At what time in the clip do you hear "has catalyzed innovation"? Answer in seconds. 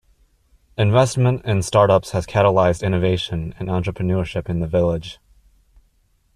2.09-3.53